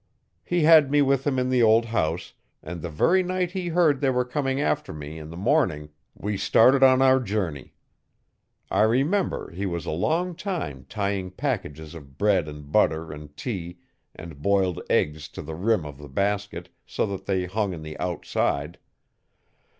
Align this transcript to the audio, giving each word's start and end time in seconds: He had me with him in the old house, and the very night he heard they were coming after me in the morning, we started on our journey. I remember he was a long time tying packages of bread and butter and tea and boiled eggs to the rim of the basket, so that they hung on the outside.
He 0.43 0.63
had 0.63 0.89
me 0.89 1.03
with 1.03 1.27
him 1.27 1.37
in 1.37 1.49
the 1.49 1.61
old 1.61 1.85
house, 1.85 2.33
and 2.63 2.81
the 2.81 2.89
very 2.89 3.21
night 3.21 3.51
he 3.51 3.67
heard 3.67 4.01
they 4.01 4.09
were 4.09 4.25
coming 4.25 4.59
after 4.59 4.91
me 4.93 5.19
in 5.19 5.29
the 5.29 5.37
morning, 5.37 5.89
we 6.15 6.37
started 6.37 6.81
on 6.81 7.03
our 7.03 7.19
journey. 7.19 7.75
I 8.71 8.81
remember 8.81 9.51
he 9.51 9.67
was 9.67 9.85
a 9.85 9.91
long 9.91 10.33
time 10.33 10.87
tying 10.89 11.29
packages 11.29 11.93
of 11.93 12.17
bread 12.17 12.47
and 12.47 12.71
butter 12.71 13.11
and 13.13 13.37
tea 13.37 13.77
and 14.15 14.41
boiled 14.41 14.81
eggs 14.89 15.27
to 15.37 15.43
the 15.43 15.53
rim 15.53 15.85
of 15.85 15.99
the 15.99 16.09
basket, 16.09 16.69
so 16.87 17.05
that 17.05 17.27
they 17.27 17.45
hung 17.45 17.71
on 17.71 17.83
the 17.83 17.95
outside. 17.99 18.79